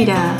wieder. 0.00 0.34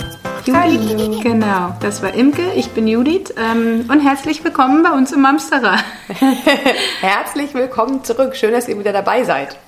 Judith, 0.47 1.21
genau, 1.23 1.77
das 1.83 2.03
war 2.03 2.15
Imke, 2.15 2.55
ich 2.57 2.71
bin 2.71 2.89
Judith 2.89 3.35
ähm, 3.37 3.85
und 3.89 4.01
herzlich 4.01 4.43
willkommen 4.43 4.83
bei 4.83 4.91
uns 4.91 5.13
im 5.13 5.21
Mamsterer. 5.21 5.77
Herzlich 7.03 7.53
willkommen 7.53 8.03
zurück. 8.03 8.37
Schön, 8.37 8.53
dass 8.53 8.69
ihr 8.69 8.79
wieder 8.79 8.95
dabei 8.95 9.23
seid. 9.25 9.59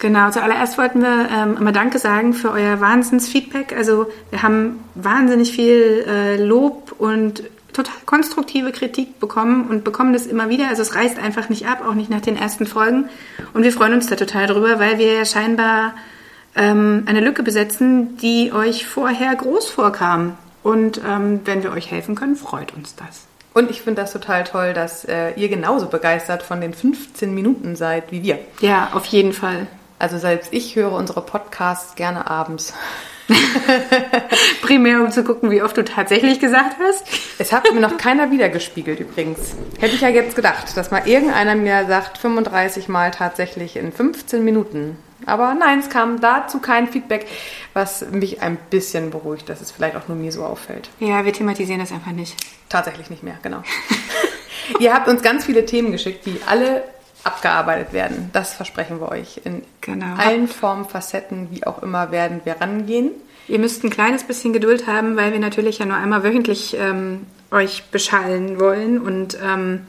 Genau, 0.00 0.30
zuallererst 0.30 0.76
wollten 0.76 1.02
wir 1.02 1.28
ähm, 1.32 1.56
immer 1.56 1.70
Danke 1.70 2.00
sagen 2.00 2.34
für 2.34 2.50
euer 2.50 2.80
Wahnsinnsfeedback. 2.80 3.76
Also 3.76 4.08
wir 4.30 4.42
haben 4.42 4.82
wahnsinnig 4.96 5.52
viel 5.52 6.04
äh, 6.08 6.36
Lob 6.42 6.96
und 6.98 7.44
total 7.72 7.94
konstruktive 8.06 8.72
Kritik 8.72 9.20
bekommen 9.20 9.68
und 9.68 9.84
bekommen 9.84 10.12
das 10.12 10.26
immer 10.26 10.48
wieder. 10.48 10.66
Also 10.66 10.82
es 10.82 10.96
reißt 10.96 11.16
einfach 11.16 11.48
nicht 11.48 11.68
ab, 11.68 11.84
auch 11.88 11.94
nicht 11.94 12.10
nach 12.10 12.22
den 12.22 12.36
ersten 12.36 12.66
Folgen. 12.66 13.08
Und 13.54 13.62
wir 13.62 13.70
freuen 13.70 13.92
uns 13.92 14.08
da 14.08 14.16
total 14.16 14.48
drüber, 14.48 14.80
weil 14.80 14.98
wir 14.98 15.12
ja 15.12 15.24
scheinbar 15.24 15.94
ähm, 16.56 17.04
eine 17.06 17.20
Lücke 17.20 17.42
besetzen, 17.42 18.16
die 18.18 18.52
euch 18.52 18.86
vorher 18.86 19.34
groß 19.34 19.68
vorkam. 19.68 20.36
Und 20.62 21.00
ähm, 21.06 21.40
wenn 21.44 21.62
wir 21.62 21.72
euch 21.72 21.90
helfen 21.90 22.14
können, 22.14 22.36
freut 22.36 22.74
uns 22.74 22.94
das. 22.96 23.26
Und 23.54 23.70
ich 23.70 23.82
finde 23.82 24.02
das 24.02 24.12
total 24.12 24.44
toll, 24.44 24.72
dass 24.72 25.04
äh, 25.04 25.32
ihr 25.32 25.48
genauso 25.48 25.86
begeistert 25.86 26.42
von 26.42 26.60
den 26.60 26.74
15 26.74 27.34
Minuten 27.34 27.76
seid 27.76 28.12
wie 28.12 28.22
wir. 28.22 28.38
Ja, 28.60 28.90
auf 28.92 29.06
jeden 29.06 29.32
Fall. 29.32 29.66
Also 29.98 30.18
selbst 30.18 30.52
ich 30.52 30.76
höre 30.76 30.92
unsere 30.92 31.22
Podcasts 31.22 31.94
gerne 31.96 32.30
abends. 32.30 32.72
Primär, 34.62 35.02
um 35.02 35.10
zu 35.10 35.24
gucken, 35.24 35.50
wie 35.50 35.62
oft 35.62 35.76
du 35.76 35.84
tatsächlich 35.84 36.40
gesagt 36.40 36.76
hast. 36.80 37.04
Es 37.38 37.52
hat 37.52 37.72
mir 37.72 37.80
noch 37.80 37.98
keiner 37.98 38.30
wiedergespiegelt 38.30 39.00
übrigens. 39.00 39.54
Hätte 39.78 39.94
ich 39.94 40.00
ja 40.00 40.08
jetzt 40.08 40.36
gedacht, 40.36 40.76
dass 40.76 40.90
mal 40.90 41.06
irgendeiner 41.06 41.54
mir 41.54 41.86
sagt, 41.86 42.18
35 42.18 42.88
Mal 42.88 43.10
tatsächlich 43.10 43.76
in 43.76 43.92
15 43.92 44.44
Minuten. 44.44 44.96
Aber 45.26 45.54
nein, 45.54 45.80
es 45.80 45.90
kam 45.90 46.20
dazu 46.20 46.60
kein 46.60 46.88
Feedback, 46.88 47.26
was 47.74 48.08
mich 48.10 48.40
ein 48.40 48.56
bisschen 48.70 49.10
beruhigt, 49.10 49.48
dass 49.48 49.60
es 49.60 49.70
vielleicht 49.70 49.96
auch 49.96 50.08
nur 50.08 50.16
mir 50.16 50.32
so 50.32 50.44
auffällt. 50.44 50.90
Ja, 51.00 51.24
wir 51.24 51.32
thematisieren 51.32 51.80
das 51.80 51.92
einfach 51.92 52.12
nicht. 52.12 52.36
Tatsächlich 52.68 53.10
nicht 53.10 53.22
mehr, 53.22 53.38
genau. 53.42 53.62
Ihr 54.80 54.94
habt 54.94 55.08
uns 55.08 55.22
ganz 55.22 55.44
viele 55.46 55.64
Themen 55.66 55.92
geschickt, 55.92 56.26
die 56.26 56.40
alle 56.46 56.84
abgearbeitet 57.24 57.92
werden. 57.92 58.30
Das 58.32 58.54
versprechen 58.54 59.00
wir 59.00 59.10
euch. 59.10 59.40
In 59.44 59.62
Genau. 59.80 60.16
allen 60.16 60.48
Formen, 60.48 60.84
Facetten, 60.84 61.48
wie 61.50 61.66
auch 61.66 61.82
immer, 61.82 62.10
werden 62.12 62.42
wir 62.44 62.60
rangehen. 62.60 63.10
Ihr 63.48 63.58
müsst 63.58 63.82
ein 63.82 63.90
kleines 63.90 64.24
bisschen 64.24 64.52
Geduld 64.52 64.86
haben, 64.86 65.16
weil 65.16 65.32
wir 65.32 65.40
natürlich 65.40 65.78
ja 65.78 65.86
nur 65.86 65.96
einmal 65.96 66.22
wöchentlich 66.22 66.76
ähm, 66.78 67.26
euch 67.50 67.84
beschallen 67.90 68.60
wollen. 68.60 69.00
Und 69.00 69.38
ähm, 69.42 69.86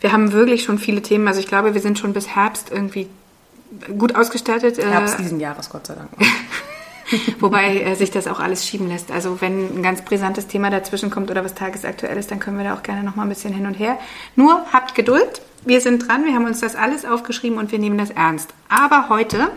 wir 0.00 0.12
haben 0.12 0.32
wirklich 0.32 0.64
schon 0.64 0.78
viele 0.78 1.02
Themen. 1.02 1.28
Also 1.28 1.38
ich 1.40 1.46
glaube, 1.46 1.72
wir 1.74 1.80
sind 1.80 1.98
schon 1.98 2.12
bis 2.12 2.28
Herbst 2.34 2.70
irgendwie 2.72 3.08
gut 3.98 4.14
ausgestattet. 4.14 4.78
äh, 4.78 4.86
Herbst 4.90 5.18
diesen 5.18 5.40
Jahres, 5.40 5.70
Gott 5.70 5.86
sei 5.86 5.94
Dank. 5.94 6.08
Wobei 7.40 7.80
äh, 7.82 7.94
sich 7.94 8.10
das 8.10 8.26
auch 8.26 8.40
alles 8.40 8.66
schieben 8.66 8.88
lässt. 8.88 9.12
Also 9.12 9.40
wenn 9.40 9.78
ein 9.78 9.82
ganz 9.82 10.02
brisantes 10.02 10.48
Thema 10.48 10.70
dazwischen 10.70 11.10
kommt 11.10 11.30
oder 11.30 11.44
was 11.44 11.54
tagesaktuell 11.54 12.16
ist, 12.16 12.30
dann 12.30 12.40
können 12.40 12.58
wir 12.58 12.64
da 12.64 12.74
auch 12.74 12.82
gerne 12.82 13.04
noch 13.04 13.14
mal 13.14 13.22
ein 13.22 13.28
bisschen 13.28 13.54
hin 13.54 13.66
und 13.66 13.74
her. 13.74 13.98
Nur 14.34 14.64
habt 14.72 14.94
Geduld. 14.94 15.40
Wir 15.64 15.80
sind 15.80 16.06
dran. 16.08 16.24
Wir 16.24 16.34
haben 16.34 16.46
uns 16.46 16.60
das 16.60 16.74
alles 16.74 17.04
aufgeschrieben 17.04 17.58
und 17.58 17.70
wir 17.70 17.78
nehmen 17.78 17.98
das 17.98 18.10
ernst. 18.10 18.50
Aber 18.68 19.08
heute, 19.08 19.48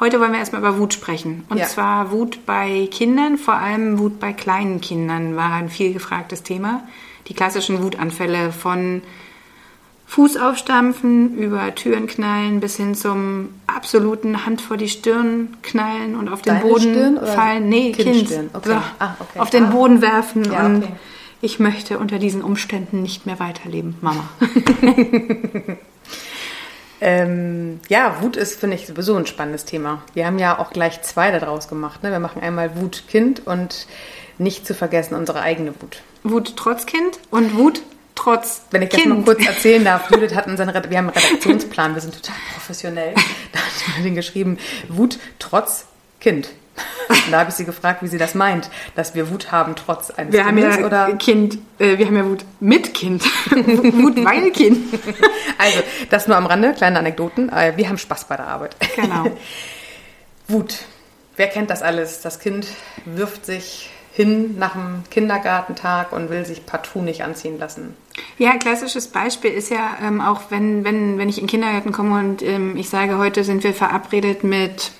heute 0.00 0.20
wollen 0.20 0.32
wir 0.32 0.38
erstmal 0.38 0.62
über 0.62 0.78
Wut 0.78 0.94
sprechen. 0.94 1.44
Und 1.50 1.58
Ja. 1.58 1.66
zwar 1.66 2.12
Wut 2.12 2.46
bei 2.46 2.88
Kindern, 2.90 3.36
vor 3.36 3.54
allem 3.54 3.98
Wut 3.98 4.18
bei 4.18 4.32
kleinen 4.32 4.80
Kindern 4.80 5.36
war 5.36 5.52
ein 5.52 5.68
viel 5.68 5.92
gefragtes 5.92 6.42
Thema. 6.42 6.82
Die 7.28 7.34
klassischen 7.34 7.82
Wutanfälle 7.82 8.52
von 8.52 9.02
Fuß 10.10 10.38
aufstampfen, 10.38 11.36
über 11.38 11.72
Türen 11.76 12.08
knallen, 12.08 12.58
bis 12.58 12.76
hin 12.76 12.96
zum 12.96 13.50
absoluten 13.68 14.44
Hand 14.44 14.60
vor 14.60 14.76
die 14.76 14.88
Stirn 14.88 15.56
knallen 15.62 16.16
und 16.16 16.28
auf 16.28 16.42
den 16.42 16.54
Deine 16.54 16.66
Boden 16.68 16.80
Stirn 16.80 17.26
fallen. 17.26 17.68
Nee, 17.68 17.92
Kind. 17.92 18.16
Kindstirn? 18.16 18.50
Okay. 18.52 18.70
So, 18.70 18.74
Ah, 18.98 19.14
okay. 19.20 19.38
Auf 19.38 19.50
den 19.50 19.66
Ah. 19.66 19.70
Boden 19.70 20.02
werfen 20.02 20.50
Ja, 20.50 20.66
und 20.66 20.82
okay. 20.82 20.92
ich 21.42 21.60
möchte 21.60 22.00
unter 22.00 22.18
diesen 22.18 22.42
Umständen 22.42 23.02
nicht 23.02 23.24
mehr 23.24 23.38
weiterleben, 23.38 23.96
Mama. 24.00 24.24
Ähm, 27.02 27.80
ja, 27.88 28.16
Wut 28.20 28.36
ist, 28.36 28.60
finde 28.60 28.76
ich, 28.76 28.86
sowieso 28.86 29.16
ein 29.16 29.24
spannendes 29.24 29.64
Thema. 29.64 30.02
Wir 30.12 30.26
haben 30.26 30.38
ja 30.38 30.58
auch 30.58 30.70
gleich 30.70 31.00
zwei 31.00 31.30
daraus 31.30 31.66
gemacht. 31.68 32.02
Ne? 32.02 32.10
Wir 32.10 32.18
machen 32.18 32.42
einmal 32.42 32.76
Wut 32.78 33.04
Kind 33.08 33.46
und 33.46 33.86
nicht 34.36 34.66
zu 34.66 34.74
vergessen 34.74 35.14
unsere 35.14 35.40
eigene 35.40 35.72
Wut. 35.80 36.02
Wut 36.24 36.54
trotz 36.56 36.84
Kind 36.84 37.18
und 37.30 37.56
Wut 37.56 37.80
trotz 38.22 38.62
Wenn 38.70 38.82
ich 38.82 38.90
das 38.90 39.00
kind. 39.00 39.16
mal 39.16 39.24
kurz 39.24 39.46
erzählen 39.46 39.84
darf, 39.84 40.10
Judith 40.10 40.34
hat 40.34 40.46
unseren, 40.46 40.68
wir 40.68 40.98
haben 40.98 41.08
einen 41.08 41.16
Redaktionsplan, 41.16 41.94
wir 41.94 42.02
sind 42.02 42.14
total 42.14 42.36
professionell. 42.54 43.14
Da 43.52 43.60
hat 43.60 43.96
Judith 43.98 44.14
geschrieben, 44.14 44.58
Wut 44.88 45.18
trotz 45.38 45.86
Kind. 46.20 46.50
Und 47.08 47.32
da 47.32 47.40
habe 47.40 47.50
ich 47.50 47.56
sie 47.56 47.64
gefragt, 47.64 48.02
wie 48.02 48.06
sie 48.06 48.18
das 48.18 48.34
meint, 48.34 48.70
dass 48.94 49.14
wir 49.14 49.30
Wut 49.30 49.50
haben 49.50 49.74
trotz 49.74 50.10
eines 50.10 50.32
wir 50.32 50.44
haben 50.44 50.56
Kindes 50.56 50.76
ja 50.76 50.86
oder 50.86 51.12
Kind, 51.16 51.58
äh, 51.78 51.98
wir 51.98 52.06
haben 52.06 52.16
ja 52.16 52.24
Wut 52.24 52.44
mit 52.60 52.94
Kind. 52.94 53.22
Wut 53.50 54.24
weil 54.24 54.50
Kind. 54.52 54.94
also 55.58 55.78
das 56.08 56.28
nur 56.28 56.36
am 56.36 56.46
Rande, 56.46 56.72
kleine 56.72 56.98
Anekdoten. 56.98 57.50
Äh, 57.50 57.76
Wir 57.76 57.88
haben 57.88 57.98
Spaß 57.98 58.24
bei 58.24 58.36
der 58.36 58.46
Arbeit. 58.46 58.76
Genau. 58.96 59.26
Wut. 60.48 60.78
Wer 61.36 61.48
kennt 61.48 61.70
das 61.70 61.82
alles? 61.82 62.20
Das 62.20 62.38
Kind 62.38 62.66
wirft 63.04 63.44
sich 63.44 63.90
hin 64.12 64.58
nach 64.58 64.72
dem 64.72 65.04
Kindergartentag 65.10 66.12
und 66.12 66.30
will 66.30 66.44
sich 66.44 66.66
partout 66.66 67.02
nicht 67.02 67.24
anziehen 67.24 67.58
lassen. 67.58 67.96
Ja, 68.38 68.50
ein 68.52 68.58
klassisches 68.58 69.08
Beispiel 69.08 69.50
ist 69.50 69.70
ja 69.70 69.96
ähm, 70.02 70.20
auch, 70.20 70.42
wenn, 70.50 70.84
wenn, 70.84 71.18
wenn 71.18 71.28
ich 71.28 71.38
in 71.38 71.44
den 71.44 71.50
Kindergarten 71.50 71.92
komme 71.92 72.18
und 72.18 72.42
ähm, 72.42 72.76
ich 72.76 72.88
sage, 72.88 73.18
heute 73.18 73.44
sind 73.44 73.62
wir 73.64 73.74
verabredet 73.74 74.44
mit 74.44 74.92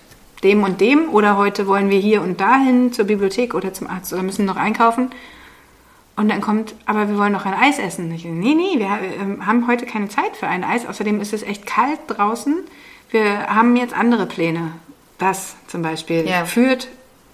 dem 0.43 0.63
und 0.63 0.81
dem 0.81 1.09
oder 1.11 1.37
heute 1.37 1.67
wollen 1.67 1.91
wir 1.91 1.99
hier 1.99 2.23
und 2.23 2.41
dahin 2.41 2.93
zur 2.93 3.05
Bibliothek 3.07 3.55
oder 3.55 3.73
zum 3.75 3.89
Arzt 3.89 4.13
oder 4.13 4.23
müssen 4.23 4.45
noch 4.47 4.57
einkaufen. 4.57 5.11
Und 6.17 6.29
dann 6.31 6.41
kommt, 6.43 6.75
aber 6.87 7.09
wir 7.09 7.17
wollen 7.19 7.33
noch 7.33 7.47
ein 7.47 7.55
Eis 7.55 7.79
essen. 7.79 8.13
Ich, 8.13 8.25
nee, 8.25 8.55
nee, 8.55 8.79
wir 8.79 8.89
ähm, 9.21 9.47
haben 9.47 9.67
heute 9.67 9.87
keine 9.87 10.09
Zeit 10.09 10.37
für 10.39 10.47
ein 10.49 10.65
Eis. 10.65 10.85
Außerdem 10.87 11.21
ist 11.21 11.33
es 11.33 11.43
echt 11.43 11.65
kalt 11.67 11.99
draußen. 12.09 12.57
Wir 13.11 13.47
haben 13.47 13.75
jetzt 13.77 13.95
andere 13.95 14.27
Pläne. 14.27 14.73
Das 15.19 15.55
zum 15.67 15.83
Beispiel 15.83 16.27
Ja. 16.29 16.45
führt 16.45 16.89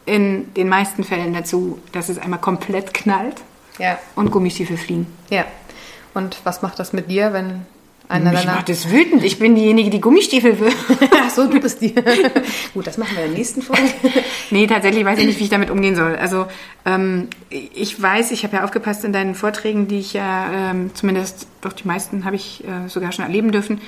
in 0.04 0.52
den 0.54 0.68
meisten 0.68 1.02
Fällen 1.02 1.34
dazu, 1.34 1.80
dass 1.92 2.08
es 2.08 2.18
einmal 2.18 2.38
komplett 2.40 2.94
knallt 2.94 3.42
Ja, 3.78 3.98
und 4.14 4.30
Gummistiefel 4.30 4.76
fliegen. 4.76 5.06
ja. 5.30 5.44
Und 6.16 6.38
was 6.44 6.62
macht 6.62 6.78
das 6.78 6.94
mit 6.94 7.10
dir, 7.10 7.34
wenn 7.34 7.66
einer 8.08 8.30
Mich 8.30 8.40
deiner... 8.40 8.54
macht 8.54 8.70
das 8.70 8.90
wütend. 8.90 9.22
Ich 9.22 9.38
bin 9.38 9.54
diejenige, 9.54 9.90
die 9.90 10.00
Gummistiefel 10.00 10.58
will. 10.58 10.72
Ach 11.22 11.28
so, 11.28 11.46
du 11.46 11.60
bist 11.60 11.82
die. 11.82 11.94
Gut, 12.74 12.86
das 12.86 12.96
machen 12.96 13.16
wir 13.16 13.24
in 13.24 13.30
der 13.32 13.38
nächsten 13.38 13.60
Folge. 13.60 13.82
nee, 14.50 14.66
tatsächlich 14.66 15.04
weiß 15.04 15.18
ich 15.18 15.26
nicht, 15.26 15.38
wie 15.40 15.44
ich 15.44 15.50
damit 15.50 15.68
umgehen 15.68 15.94
soll. 15.94 16.16
Also 16.16 16.46
ähm, 16.86 17.28
ich 17.50 18.00
weiß, 18.00 18.30
ich 18.30 18.44
habe 18.44 18.56
ja 18.56 18.64
aufgepasst 18.64 19.04
in 19.04 19.12
deinen 19.12 19.34
Vorträgen, 19.34 19.88
die 19.88 19.98
ich 19.98 20.14
ja 20.14 20.70
ähm, 20.70 20.94
zumindest, 20.94 21.48
doch 21.60 21.74
die 21.74 21.86
meisten 21.86 22.24
habe 22.24 22.36
ich 22.36 22.64
äh, 22.64 22.88
sogar 22.88 23.12
schon 23.12 23.26
erleben 23.26 23.52
dürfen. 23.52 23.82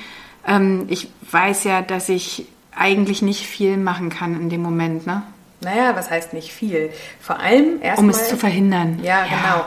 Ähm, 0.46 0.84
ich 0.88 1.08
weiß 1.30 1.64
ja, 1.64 1.80
dass 1.80 2.10
ich 2.10 2.44
eigentlich 2.76 3.22
nicht 3.22 3.46
viel 3.46 3.78
machen 3.78 4.10
kann 4.10 4.38
in 4.38 4.50
dem 4.50 4.60
Moment, 4.60 5.06
ne? 5.06 5.22
Naja, 5.60 5.96
was 5.96 6.10
heißt 6.10 6.34
nicht 6.34 6.52
viel? 6.52 6.90
Vor 7.20 7.40
allem 7.40 7.82
erstmal... 7.82 8.04
Um 8.04 8.10
es 8.10 8.28
zu 8.28 8.36
verhindern. 8.36 9.00
Ja, 9.02 9.24
genau. 9.24 9.64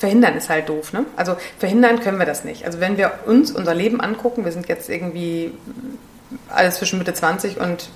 Verhindern 0.00 0.34
ist 0.34 0.48
halt 0.48 0.70
doof, 0.70 0.94
ne? 0.94 1.04
Also 1.14 1.36
verhindern 1.58 2.00
können 2.00 2.18
wir 2.18 2.24
das 2.24 2.42
nicht. 2.42 2.64
Also 2.64 2.80
wenn 2.80 2.96
wir 2.96 3.12
uns 3.26 3.52
unser 3.52 3.74
Leben 3.74 4.00
angucken, 4.00 4.46
wir 4.46 4.52
sind 4.52 4.66
jetzt 4.66 4.88
irgendwie 4.88 5.52
alles 6.48 6.76
zwischen 6.76 6.98
Mitte 6.98 7.12
20 7.12 7.60
und 7.60 7.90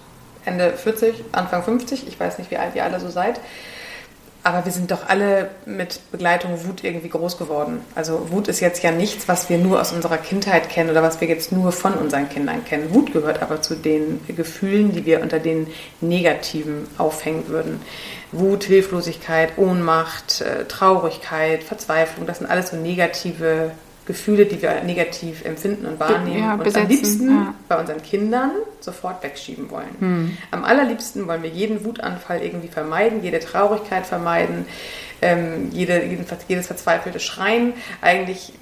Ende 0.45 0.75
40, 0.75 1.25
Anfang 1.33 1.63
50, 1.63 2.07
ich 2.07 2.21
weiß 2.21 2.37
nicht, 2.37 2.51
wie 2.51 2.59
alt 2.59 2.75
ihr 2.75 2.85
alle 2.85 3.01
so 3.01 3.09
seid, 3.09 3.41
aber 4.45 4.67
wir 4.67 4.73
sind 4.73 4.91
doch 4.91 5.09
alle 5.09 5.49
mit 5.65 6.01
Begleitung 6.13 6.67
Wut 6.67 6.85
irgendwie 6.85 7.09
groß 7.09 7.39
geworden. 7.39 7.81
Also 7.95 8.31
Wut 8.31 8.47
ist 8.47 8.61
jetzt 8.61 8.83
ja 8.83 8.91
nichts, 8.91 9.27
was 9.27 9.49
wir 9.49 9.57
nur 9.57 9.81
aus 9.81 9.93
unserer 9.93 10.19
Kindheit 10.19 10.69
kennen 10.69 10.91
oder 10.91 11.03
was 11.03 11.23
wir 11.23 11.29
jetzt 11.29 11.51
nur 11.51 11.73
von 11.73 11.95
unseren 11.95 12.29
Kindern 12.29 12.63
kennen. 12.63 12.93
Wut 12.93 13.15
gehört 13.15 13.41
aber 13.41 13.63
zu 13.63 13.75
den 13.75 14.21
Gefühlen, 14.29 14.93
die 14.93 15.07
wir 15.07 15.23
unter 15.23 15.39
den 15.39 15.69
Negativen 16.03 16.87
aufhängen 16.99 17.49
würden. 17.49 17.81
Wut, 18.33 18.65
Hilflosigkeit, 18.65 19.57
Ohnmacht, 19.57 20.43
äh, 20.43 20.67
Traurigkeit, 20.67 21.65
Verzweiflung, 21.65 22.27
das 22.27 22.39
sind 22.39 22.51
alles 22.51 22.69
so 22.69 22.77
negative 22.77 23.71
Gefühle, 24.07 24.45
die 24.45 24.61
wir 24.61 24.83
negativ 24.83 25.45
empfinden 25.45 25.87
und 25.87 25.99
wahrnehmen 25.99 26.39
ja, 26.39 26.55
und 26.55 26.77
am 26.77 26.89
liebsten 26.89 27.31
ja. 27.31 27.55
bei 27.69 27.81
unseren 27.81 28.03
Kindern 28.03 28.51
sofort 28.81 29.23
wegschieben 29.23 29.71
wollen. 29.71 29.97
Hm. 29.99 30.37
Am 30.51 30.65
allerliebsten 30.65 31.27
wollen 31.27 31.43
wir 31.43 31.51
jeden 31.51 31.85
Wutanfall 31.85 32.43
irgendwie 32.43 32.69
vermeiden, 32.69 33.23
jede 33.23 33.41
Traurigkeit 33.41 34.07
vermeiden, 34.07 34.67
ähm, 35.23 35.71
jede, 35.73 36.05
jeden, 36.05 36.27
jedes 36.49 36.67
verzweifelte 36.67 37.19
Schreien. 37.19 37.73
Eigentlich, 38.03 38.53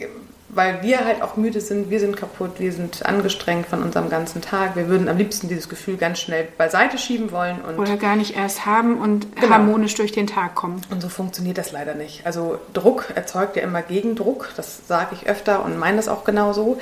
weil 0.54 0.82
wir 0.82 1.04
halt 1.06 1.22
auch 1.22 1.36
müde 1.36 1.62
sind, 1.62 1.88
wir 1.88 1.98
sind 1.98 2.14
kaputt, 2.16 2.52
wir 2.58 2.72
sind 2.72 3.06
angestrengt 3.06 3.66
von 3.66 3.82
unserem 3.82 4.10
ganzen 4.10 4.42
Tag. 4.42 4.76
Wir 4.76 4.86
würden 4.88 5.08
am 5.08 5.16
liebsten 5.16 5.48
dieses 5.48 5.68
Gefühl 5.70 5.96
ganz 5.96 6.20
schnell 6.20 6.46
beiseite 6.58 6.98
schieben 6.98 7.32
wollen 7.32 7.60
und 7.62 7.78
Oder 7.78 7.96
gar 7.96 8.16
nicht 8.16 8.36
erst 8.36 8.66
haben 8.66 8.98
und 9.00 9.34
Genau. 9.36 9.48
harmonisch 9.54 9.94
durch 9.94 10.12
den 10.12 10.26
Tag 10.26 10.54
kommen. 10.54 10.82
und 10.90 11.00
so 11.00 11.08
funktioniert 11.08 11.56
das 11.56 11.72
leider 11.72 11.94
nicht. 11.94 12.26
Also 12.26 12.58
Druck 12.74 13.06
erzeugt 13.14 13.56
ja 13.56 13.62
immer 13.62 13.80
Gegendruck, 13.80 14.50
das 14.56 14.86
sage 14.86 15.16
ich 15.18 15.26
öfter 15.26 15.64
und 15.64 15.78
meine 15.78 15.96
das 15.96 16.08
auch 16.08 16.24
genauso. 16.24 16.78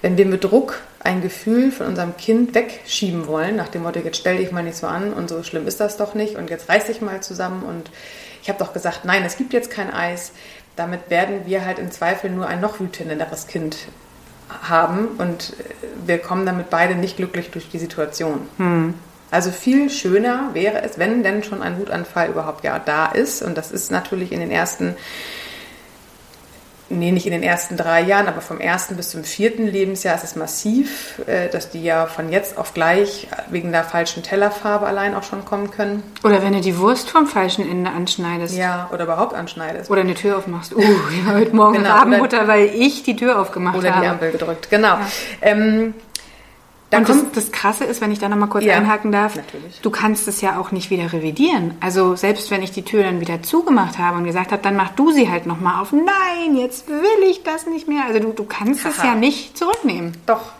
Wenn 0.00 0.16
wir 0.16 0.26
mit 0.26 0.42
Druck 0.42 0.80
ein 0.98 1.22
Gefühl 1.22 1.70
von 1.70 1.86
unserem 1.86 2.16
Kind 2.16 2.56
wegschieben 2.56 3.28
wollen, 3.28 3.54
nach 3.54 3.68
dem 3.68 3.84
Motto, 3.84 4.00
jetzt 4.00 4.16
stell 4.16 4.38
dich 4.38 4.50
mal 4.50 4.64
nicht 4.64 4.76
so 4.76 4.88
an 4.88 5.12
und 5.12 5.28
so 5.28 5.44
schlimm 5.44 5.68
ist 5.68 5.78
das 5.78 5.96
doch 5.96 6.14
nicht 6.14 6.34
und 6.34 6.50
jetzt 6.50 6.68
reiß 6.68 6.86
dich 6.86 7.00
mal 7.00 7.22
zusammen 7.22 7.62
und 7.62 7.88
ich 8.42 8.48
habe 8.48 8.58
doch 8.58 8.72
gesagt, 8.72 9.04
nein, 9.04 9.22
es 9.24 9.36
gibt 9.36 9.52
jetzt 9.52 9.70
kein 9.70 9.92
Eis, 9.94 10.32
damit 10.76 11.10
werden 11.10 11.46
wir 11.46 11.64
halt 11.64 11.78
im 11.78 11.90
Zweifel 11.90 12.30
nur 12.30 12.46
ein 12.46 12.60
noch 12.60 12.80
wütenderes 12.80 13.46
Kind 13.46 13.76
haben 14.62 15.08
und 15.18 15.54
wir 16.04 16.18
kommen 16.18 16.46
damit 16.46 16.70
beide 16.70 16.94
nicht 16.94 17.16
glücklich 17.16 17.50
durch 17.50 17.68
die 17.68 17.78
Situation. 17.78 18.48
Hm. 18.58 18.94
Also 19.30 19.50
viel 19.50 19.88
schöner 19.88 20.50
wäre 20.52 20.82
es, 20.82 20.98
wenn 20.98 21.22
denn 21.22 21.42
schon 21.42 21.62
ein 21.62 21.78
Wutanfall 21.78 22.28
überhaupt 22.28 22.64
ja 22.64 22.78
da 22.78 23.06
ist 23.06 23.42
und 23.42 23.56
das 23.56 23.72
ist 23.72 23.90
natürlich 23.90 24.30
in 24.30 24.40
den 24.40 24.50
ersten 24.50 24.94
nee, 26.98 27.10
nicht 27.10 27.26
in 27.26 27.32
den 27.32 27.42
ersten 27.42 27.76
drei 27.76 28.02
Jahren, 28.02 28.28
aber 28.28 28.40
vom 28.40 28.60
ersten 28.60 28.96
bis 28.96 29.10
zum 29.10 29.24
vierten 29.24 29.66
Lebensjahr 29.66 30.14
ist 30.14 30.24
es 30.24 30.36
massiv, 30.36 31.20
äh, 31.26 31.48
dass 31.48 31.70
die 31.70 31.82
ja 31.82 32.06
von 32.06 32.30
jetzt 32.30 32.58
auf 32.58 32.74
gleich 32.74 33.28
wegen 33.50 33.72
der 33.72 33.84
falschen 33.84 34.22
Tellerfarbe 34.22 34.86
allein 34.86 35.14
auch 35.14 35.22
schon 35.22 35.44
kommen 35.44 35.70
können. 35.70 36.02
Oder 36.24 36.42
wenn 36.42 36.52
du 36.52 36.60
die 36.60 36.78
Wurst 36.78 37.10
vom 37.10 37.26
falschen 37.26 37.68
Ende 37.68 37.90
anschneidest. 37.90 38.56
Ja, 38.56 38.88
oder 38.92 39.04
überhaupt 39.04 39.34
anschneidest. 39.34 39.90
Oder 39.90 40.02
eine 40.02 40.14
Tür 40.14 40.38
aufmachst. 40.38 40.74
Uh, 40.74 40.80
ja, 40.82 41.34
heute 41.34 41.54
Morgen 41.54 41.78
genau, 41.78 41.90
Abendmutter, 41.90 42.46
weil 42.48 42.66
ich 42.66 43.02
die 43.02 43.16
Tür 43.16 43.40
aufgemacht 43.40 43.76
oder 43.76 43.90
habe. 43.90 43.98
Oder 43.98 44.06
die 44.06 44.10
Ampel 44.10 44.32
gedrückt, 44.32 44.70
genau. 44.70 44.88
Ja. 44.88 45.00
Ähm, 45.40 45.94
da 46.92 46.98
und 46.98 47.08
das, 47.08 47.32
das, 47.32 47.52
Krasse 47.52 47.84
ist, 47.84 48.02
wenn 48.02 48.12
ich 48.12 48.18
da 48.18 48.28
nochmal 48.28 48.50
kurz 48.50 48.64
ja, 48.64 48.76
einhaken 48.76 49.12
darf, 49.12 49.34
natürlich. 49.34 49.80
du 49.80 49.90
kannst 49.90 50.28
es 50.28 50.42
ja 50.42 50.60
auch 50.60 50.72
nicht 50.72 50.90
wieder 50.90 51.10
revidieren. 51.10 51.74
Also 51.80 52.16
selbst 52.16 52.50
wenn 52.50 52.62
ich 52.62 52.70
die 52.70 52.82
Tür 52.82 53.02
dann 53.02 53.18
wieder 53.18 53.42
zugemacht 53.42 53.96
habe 53.96 54.18
und 54.18 54.24
gesagt 54.24 54.52
habe, 54.52 54.62
dann 54.62 54.76
mach 54.76 54.90
du 54.90 55.10
sie 55.10 55.30
halt 55.30 55.46
nochmal 55.46 55.80
auf. 55.80 55.92
Nein, 55.92 56.54
jetzt 56.54 56.88
will 56.88 57.30
ich 57.30 57.42
das 57.44 57.66
nicht 57.66 57.88
mehr. 57.88 58.04
Also 58.06 58.20
du, 58.20 58.32
du 58.32 58.44
kannst 58.44 58.84
es 58.84 58.98
ja 58.98 59.14
nicht 59.14 59.56
zurücknehmen. 59.56 60.18
Doch. 60.26 60.52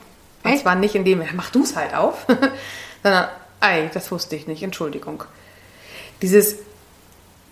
Und 0.43 0.53
Echt? 0.53 0.63
zwar 0.63 0.75
nicht 0.75 0.95
in 0.95 1.05
dem, 1.05 1.23
mach 1.35 1.51
du 1.51 1.65
es 1.65 1.77
halt 1.77 1.95
auf, 1.95 2.27
sondern, 3.03 3.29
ei, 3.61 3.91
das 3.93 4.11
wusste 4.11 4.35
ich 4.35 4.47
nicht, 4.47 4.63
Entschuldigung. 4.63 5.25
Dieses, 6.23 6.57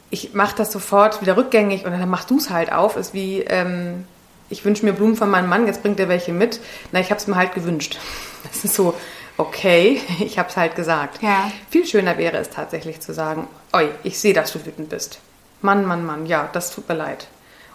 ich 0.09 0.33
mache 0.33 0.57
das 0.57 0.73
sofort 0.73 1.21
wieder 1.21 1.37
rückgängig 1.37 1.85
und 1.85 1.93
dann 1.93 2.09
mach 2.09 2.25
du 2.25 2.39
es 2.39 2.49
halt 2.49 2.73
auf, 2.73 2.97
ist 2.97 3.13
wie, 3.13 3.41
ähm, 3.41 4.07
ich 4.51 4.65
wünsche 4.65 4.85
mir 4.85 4.93
Blumen 4.93 5.17
von 5.17 5.31
meinem 5.31 5.49
Mann, 5.49 5.67
jetzt 5.67 5.83
bringt 5.83 5.99
er 6.01 6.09
welche 6.09 6.33
mit. 6.33 6.61
Na, 6.93 7.01
ich 7.01 7.11
habe 7.11 7.21
es 7.21 7.27
mir 7.27 7.37
halt 7.37 7.55
gewünscht. 7.55 7.99
Das 8.43 8.65
ist 8.65 8.75
so, 8.75 8.95
okay, 9.37 10.01
ich 10.21 10.39
habe 10.39 10.49
es 10.49 10.57
halt 10.57 10.75
gesagt. 10.75 11.23
Ja. 11.23 11.53
Viel 11.69 11.87
schöner 11.87 12.17
wäre 12.17 12.39
es 12.39 12.49
tatsächlich 12.49 13.01
zu 13.01 13.13
sagen, 13.13 13.49
oi, 13.75 13.89
ich 14.03 14.19
sehe, 14.19 14.33
dass 14.33 14.53
du 14.53 14.65
wütend 14.65 14.89
bist. 14.89 15.21
Mann, 15.61 15.85
Mann, 15.85 16.07
Mann, 16.07 16.25
ja, 16.25 16.49
das 16.51 16.75
tut 16.75 16.89
mir 16.89 16.95
leid. 16.95 17.27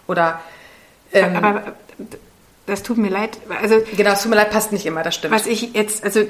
Oder 0.08 0.40
ähm, 1.12 1.36
aber, 1.36 1.76
das 2.66 2.82
tut 2.82 2.98
mir 2.98 3.10
leid. 3.10 3.38
Also 3.62 3.76
genau, 3.96 4.10
es 4.10 4.22
tut 4.22 4.30
mir 4.30 4.36
leid, 4.36 4.50
passt 4.50 4.72
nicht 4.72 4.86
immer, 4.86 5.04
das 5.04 5.14
stimmt. 5.14 5.32
Was 5.32 5.46
ich 5.46 5.74
jetzt, 5.74 6.02
also 6.02 6.22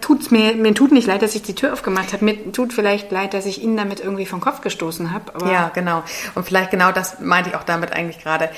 tut's 0.00 0.30
mir, 0.30 0.54
mir 0.54 0.72
tut 0.72 0.92
nicht 0.92 1.08
leid, 1.08 1.20
dass 1.20 1.34
ich 1.34 1.42
die 1.42 1.56
Tür 1.56 1.72
aufgemacht 1.72 2.12
habe. 2.12 2.24
Mir 2.24 2.52
tut 2.52 2.72
vielleicht 2.72 3.10
leid, 3.10 3.34
dass 3.34 3.44
ich 3.44 3.60
ihn 3.60 3.76
damit 3.76 3.98
irgendwie 3.98 4.26
vom 4.26 4.40
Kopf 4.40 4.60
gestoßen 4.60 5.12
habe. 5.12 5.32
Ja, 5.50 5.70
genau. 5.74 6.04
Und 6.36 6.46
vielleicht 6.46 6.70
genau 6.70 6.92
das 6.92 7.18
meinte 7.18 7.50
ich 7.50 7.56
auch 7.56 7.64
damit 7.64 7.92
eigentlich 7.92 8.22
gerade. 8.22 8.50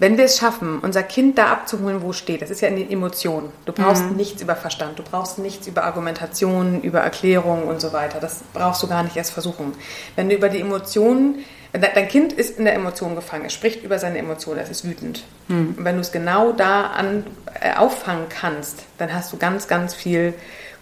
Wenn 0.00 0.16
wir 0.16 0.26
es 0.26 0.38
schaffen, 0.38 0.78
unser 0.78 1.02
Kind 1.02 1.38
da 1.38 1.48
abzuholen, 1.48 2.02
wo 2.02 2.10
es 2.10 2.18
steht, 2.18 2.40
das 2.40 2.50
ist 2.50 2.60
ja 2.60 2.68
in 2.68 2.76
den 2.76 2.90
Emotionen. 2.90 3.50
Du 3.64 3.72
brauchst 3.72 4.04
mhm. 4.04 4.16
nichts 4.16 4.40
über 4.40 4.54
Verstand, 4.54 4.98
du 4.98 5.02
brauchst 5.02 5.38
nichts 5.38 5.66
über 5.66 5.84
Argumentation, 5.84 6.82
über 6.82 7.00
Erklärung 7.00 7.64
und 7.64 7.80
so 7.80 7.92
weiter. 7.92 8.20
Das 8.20 8.44
brauchst 8.52 8.82
du 8.82 8.86
gar 8.86 9.02
nicht 9.02 9.16
erst 9.16 9.32
versuchen. 9.32 9.74
Wenn 10.14 10.28
du 10.28 10.36
über 10.36 10.50
die 10.50 10.60
Emotionen, 10.60 11.44
dein 11.72 12.06
Kind 12.06 12.32
ist 12.32 12.58
in 12.58 12.64
der 12.64 12.74
Emotion 12.74 13.16
gefangen, 13.16 13.46
es 13.46 13.52
spricht 13.52 13.82
über 13.82 13.98
seine 13.98 14.18
Emotionen, 14.18 14.60
es 14.60 14.70
ist 14.70 14.84
wütend. 14.84 15.24
Mhm. 15.48 15.74
Und 15.76 15.84
wenn 15.84 15.96
du 15.96 16.00
es 16.00 16.12
genau 16.12 16.52
da 16.52 16.86
an, 16.86 17.26
äh, 17.60 17.74
auffangen 17.74 18.28
kannst, 18.28 18.84
dann 18.98 19.12
hast 19.12 19.32
du 19.32 19.36
ganz, 19.36 19.66
ganz 19.66 19.96
viel 19.96 20.34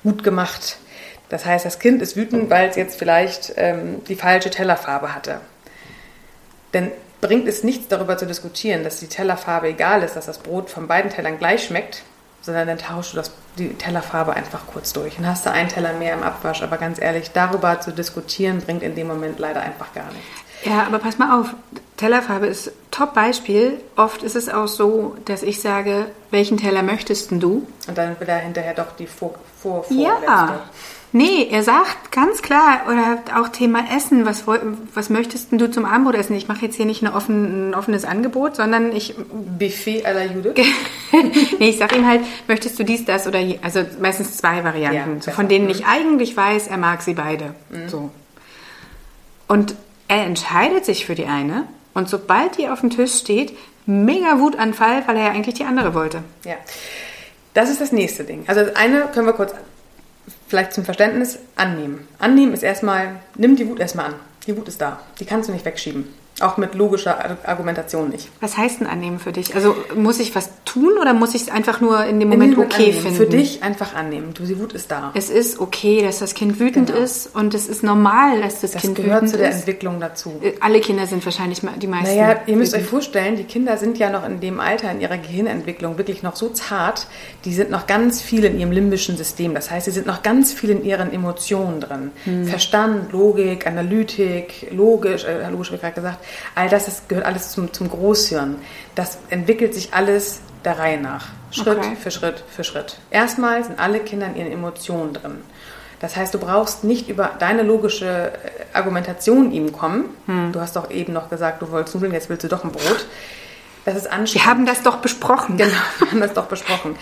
gut 0.02 0.24
gemacht. 0.24 0.76
Das 1.30 1.46
heißt, 1.46 1.64
das 1.64 1.78
Kind 1.78 2.02
ist 2.02 2.16
wütend, 2.16 2.50
weil 2.50 2.68
es 2.68 2.76
jetzt 2.76 2.98
vielleicht 2.98 3.54
ähm, 3.56 4.04
die 4.04 4.14
falsche 4.14 4.50
Tellerfarbe 4.50 5.14
hatte. 5.14 5.40
Denn 6.74 6.92
bringt 7.20 7.48
es 7.48 7.62
nichts 7.62 7.88
darüber 7.88 8.18
zu 8.18 8.26
diskutieren, 8.26 8.84
dass 8.84 9.00
die 9.00 9.08
Tellerfarbe 9.08 9.68
egal 9.68 10.02
ist, 10.02 10.16
dass 10.16 10.26
das 10.26 10.38
Brot 10.38 10.70
von 10.70 10.86
beiden 10.86 11.10
Tellern 11.10 11.38
gleich 11.38 11.64
schmeckt, 11.64 12.02
sondern 12.42 12.68
dann 12.68 12.78
tauschst 12.78 13.12
du 13.12 13.16
das, 13.16 13.32
die 13.58 13.74
Tellerfarbe 13.74 14.34
einfach 14.34 14.66
kurz 14.66 14.92
durch 14.92 15.18
und 15.18 15.26
hast 15.26 15.46
du 15.46 15.50
einen 15.50 15.68
Teller 15.68 15.92
mehr 15.94 16.14
im 16.14 16.22
Abwasch. 16.22 16.62
Aber 16.62 16.76
ganz 16.76 17.00
ehrlich, 17.00 17.32
darüber 17.32 17.80
zu 17.80 17.92
diskutieren, 17.92 18.60
bringt 18.60 18.82
in 18.82 18.94
dem 18.94 19.08
Moment 19.08 19.38
leider 19.38 19.60
einfach 19.60 19.92
gar 19.92 20.10
nichts. 20.12 20.55
Ja, 20.66 20.84
aber 20.86 20.98
pass 20.98 21.18
mal 21.18 21.40
auf, 21.40 21.54
Tellerfarbe 21.96 22.46
ist 22.46 22.72
Top-Beispiel. 22.90 23.78
Oft 23.96 24.22
ist 24.22 24.36
es 24.36 24.48
auch 24.48 24.68
so, 24.68 25.16
dass 25.24 25.42
ich 25.42 25.60
sage, 25.60 26.06
welchen 26.30 26.56
Teller 26.58 26.82
möchtest 26.82 27.30
du? 27.30 27.66
Und 27.88 27.96
dann 27.96 28.18
will 28.20 28.28
er 28.28 28.38
hinterher 28.38 28.74
doch 28.74 28.96
die 28.98 29.06
vor, 29.06 29.34
vor, 29.62 29.84
Ja, 29.90 30.60
Nee, 31.12 31.48
er 31.50 31.62
sagt 31.62 32.12
ganz 32.12 32.42
klar, 32.42 32.82
oder 32.88 33.40
auch 33.40 33.48
Thema 33.48 33.84
Essen, 33.96 34.26
was, 34.26 34.44
was 34.92 35.08
möchtest 35.08 35.48
du 35.50 35.70
zum 35.70 35.86
Abendbrot 35.86 36.14
essen? 36.16 36.36
Ich 36.36 36.46
mache 36.46 36.66
jetzt 36.66 36.76
hier 36.76 36.84
nicht 36.84 37.02
offen, 37.04 37.70
ein 37.70 37.74
offenes 37.74 38.04
Angebot, 38.04 38.56
sondern 38.56 38.94
ich... 38.94 39.14
Buffet 39.58 40.04
à 40.04 40.12
la 40.12 40.24
Jude? 40.24 40.52
nee, 41.58 41.70
ich 41.70 41.78
sage 41.78 41.96
ihm 41.96 42.06
halt, 42.06 42.20
möchtest 42.48 42.78
du 42.78 42.84
dies, 42.84 43.06
das 43.06 43.26
oder... 43.26 43.38
Je, 43.38 43.58
also 43.62 43.80
meistens 43.98 44.36
zwei 44.36 44.62
Varianten, 44.62 45.20
ja, 45.24 45.32
von 45.32 45.48
denen 45.48 45.66
mhm. 45.66 45.70
ich 45.70 45.86
eigentlich 45.86 46.36
weiß, 46.36 46.66
er 46.66 46.76
mag 46.76 47.00
sie 47.00 47.14
beide. 47.14 47.54
Mhm. 47.70 47.88
So. 47.88 48.10
Und 49.48 49.74
er 50.08 50.24
entscheidet 50.24 50.84
sich 50.84 51.06
für 51.06 51.14
die 51.14 51.26
eine 51.26 51.66
und 51.94 52.08
sobald 52.08 52.58
die 52.58 52.68
auf 52.68 52.80
dem 52.80 52.90
Tisch 52.90 53.14
steht, 53.14 53.56
mega 53.86 54.38
Wutanfall, 54.40 55.06
weil 55.06 55.16
er 55.16 55.24
ja 55.24 55.30
eigentlich 55.30 55.54
die 55.54 55.64
andere 55.64 55.94
wollte. 55.94 56.22
Ja. 56.44 56.54
Das 57.54 57.70
ist 57.70 57.80
das 57.80 57.92
nächste 57.92 58.24
Ding. 58.24 58.44
Also 58.46 58.62
das 58.64 58.76
eine 58.76 59.08
können 59.12 59.26
wir 59.26 59.32
kurz 59.32 59.54
vielleicht 60.48 60.72
zum 60.74 60.84
Verständnis 60.84 61.38
annehmen. 61.56 62.06
Annehmen 62.18 62.52
ist 62.52 62.62
erstmal, 62.62 63.20
nimm 63.36 63.56
die 63.56 63.68
Wut 63.68 63.80
erstmal 63.80 64.06
an. 64.06 64.14
Die 64.46 64.56
Wut 64.56 64.68
ist 64.68 64.80
da. 64.80 65.00
Die 65.18 65.24
kannst 65.24 65.48
du 65.48 65.52
nicht 65.52 65.64
wegschieben. 65.64 66.12
Auch 66.40 66.58
mit 66.58 66.74
logischer 66.74 67.38
Argumentation 67.44 68.10
nicht. 68.10 68.28
Was 68.40 68.56
heißt 68.56 68.80
denn 68.80 68.86
annehmen 68.86 69.18
für 69.18 69.32
dich? 69.32 69.54
Also 69.54 69.74
muss 69.94 70.20
ich 70.20 70.34
was 70.34 70.50
tun 70.76 70.98
oder 71.00 71.14
muss 71.14 71.34
ich 71.34 71.42
es 71.42 71.48
einfach 71.48 71.80
nur 71.80 72.04
in 72.04 72.20
dem 72.20 72.28
Moment 72.28 72.58
okay 72.58 72.74
annehmen. 72.74 73.00
finden? 73.00 73.16
Für 73.16 73.26
dich 73.26 73.62
einfach 73.62 73.94
annehmen. 73.94 74.34
Du, 74.34 74.44
die 74.44 74.58
Wut 74.58 74.72
ist 74.74 74.90
da. 74.90 75.10
Es 75.14 75.30
ist 75.30 75.58
okay, 75.58 76.02
dass 76.02 76.18
das 76.18 76.34
Kind 76.34 76.60
wütend 76.60 76.88
genau. 76.88 77.00
ist 77.00 77.34
und 77.34 77.54
es 77.54 77.66
ist 77.66 77.82
normal, 77.82 78.42
dass 78.42 78.60
das, 78.60 78.72
das 78.72 78.82
Kind 78.82 78.98
wütend 78.98 79.06
ist. 79.06 79.14
Das 79.14 79.20
gehört 79.20 79.30
zu 79.30 79.38
der 79.38 79.50
Entwicklung 79.52 80.00
dazu. 80.00 80.34
Äh, 80.42 80.52
alle 80.60 80.80
Kinder 80.80 81.06
sind 81.06 81.24
wahrscheinlich 81.24 81.60
die 81.60 81.86
meisten. 81.86 82.16
Naja, 82.16 82.40
ihr 82.46 82.56
müsst 82.56 82.72
wütend. 82.72 82.84
euch 82.84 82.90
vorstellen, 82.90 83.36
die 83.36 83.44
Kinder 83.44 83.76
sind 83.76 83.98
ja 83.98 84.10
noch 84.10 84.26
in 84.26 84.40
dem 84.40 84.60
Alter 84.60 84.90
in 84.90 85.00
ihrer 85.00 85.16
Gehirnentwicklung 85.16 85.96
wirklich 85.98 86.22
noch 86.22 86.36
so 86.36 86.50
zart, 86.50 87.06
die 87.44 87.54
sind 87.54 87.70
noch 87.70 87.86
ganz 87.86 88.20
viel 88.20 88.44
in 88.44 88.58
ihrem 88.58 88.72
limbischen 88.72 89.16
System. 89.16 89.54
Das 89.54 89.70
heißt, 89.70 89.86
sie 89.86 89.92
sind 89.92 90.06
noch 90.06 90.22
ganz 90.22 90.52
viel 90.52 90.70
in 90.70 90.84
ihren 90.84 91.12
Emotionen 91.12 91.80
drin. 91.80 92.10
Hm. 92.24 92.46
Verstand, 92.46 93.12
Logik, 93.12 93.66
Analytik, 93.66 94.68
logisch, 94.72 95.24
äh, 95.24 95.48
logisch 95.50 95.72
wie 95.72 95.78
gerade 95.78 95.94
gesagt, 95.94 96.18
all 96.54 96.68
das 96.68 96.88
ist 96.88 97.08
gehört 97.08 97.26
alles 97.26 97.50
zum, 97.50 97.72
zum 97.72 97.88
Großhirn. 97.88 98.56
Das 98.94 99.18
entwickelt 99.30 99.74
sich 99.74 99.94
alles 99.94 100.40
der 100.66 100.78
Reihe 100.78 101.00
nach. 101.00 101.28
Schritt 101.50 101.78
okay. 101.78 101.96
für 101.98 102.10
Schritt 102.10 102.44
für 102.50 102.64
Schritt. 102.64 102.98
Erstmal 103.10 103.64
sind 103.64 103.78
alle 103.78 104.00
Kinder 104.00 104.26
in 104.26 104.36
ihren 104.36 104.52
Emotionen 104.52 105.14
drin. 105.14 105.38
Das 106.00 106.16
heißt, 106.16 106.34
du 106.34 106.38
brauchst 106.38 106.84
nicht 106.84 107.08
über 107.08 107.30
deine 107.38 107.62
logische 107.62 108.32
äh, 108.32 108.76
Argumentation 108.76 109.50
ihm 109.50 109.72
kommen. 109.72 110.10
Hm. 110.26 110.52
Du 110.52 110.60
hast 110.60 110.76
doch 110.76 110.90
eben 110.90 111.14
noch 111.14 111.30
gesagt, 111.30 111.62
du 111.62 111.70
wolltest 111.70 111.94
Nudeln, 111.94 112.12
jetzt 112.12 112.28
willst 112.28 112.44
du 112.44 112.48
doch 112.48 112.64
ein 112.64 112.72
Brot. 112.72 113.06
Das 113.86 113.96
ist 113.96 114.10
anstrengend. 114.10 114.34
Wir 114.34 114.50
haben 114.50 114.66
das 114.66 114.82
doch 114.82 114.96
besprochen. 114.96 115.56
Genau, 115.56 115.70
wir 116.00 116.10
haben 116.10 116.20
das 116.20 116.34
doch 116.34 116.46
besprochen. 116.46 116.96